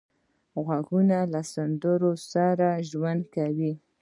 [0.63, 3.73] غوږونه له سندرو سره ژوند کوي